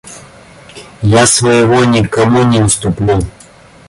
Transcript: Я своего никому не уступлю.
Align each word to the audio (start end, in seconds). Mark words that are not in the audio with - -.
Я 1.03 1.27
своего 1.27 1.85
никому 1.85 2.41
не 2.41 2.59
уступлю. 2.59 3.19